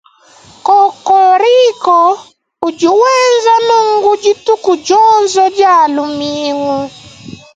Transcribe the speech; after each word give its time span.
Kokoriko 0.65 1.97
udi 2.67 2.87
wenza 3.01 3.53
nunku 3.67 4.09
dituku 4.23 4.71
dionso 4.85 5.43
dia 5.55 5.75
lumingu. 5.95 6.77